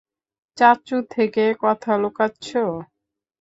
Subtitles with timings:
[0.57, 2.63] চাচ্চু থেকে কথা লুকাচ্ছো?